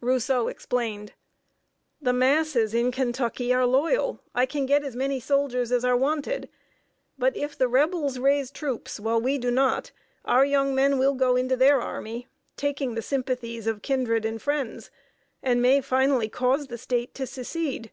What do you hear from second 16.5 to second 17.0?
the